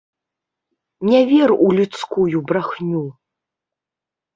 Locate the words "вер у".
1.33-1.69